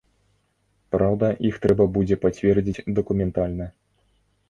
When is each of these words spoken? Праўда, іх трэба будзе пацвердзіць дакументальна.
Праўда, 0.95 1.29
іх 1.51 1.55
трэба 1.67 1.87
будзе 1.99 2.15
пацвердзіць 2.25 2.85
дакументальна. 3.01 3.73